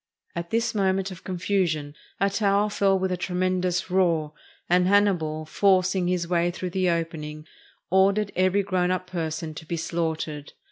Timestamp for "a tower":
2.19-2.71